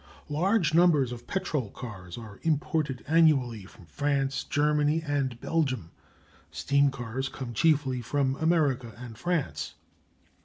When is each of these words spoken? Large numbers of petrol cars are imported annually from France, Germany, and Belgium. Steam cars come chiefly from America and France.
Large 0.29 0.73
numbers 0.73 1.11
of 1.11 1.27
petrol 1.27 1.69
cars 1.69 2.17
are 2.17 2.39
imported 2.41 3.05
annually 3.07 3.65
from 3.65 3.85
France, 3.85 4.43
Germany, 4.43 5.03
and 5.05 5.39
Belgium. 5.39 5.91
Steam 6.49 6.89
cars 6.89 7.29
come 7.29 7.53
chiefly 7.53 8.01
from 8.01 8.35
America 8.37 8.95
and 8.97 9.15
France. 9.15 9.75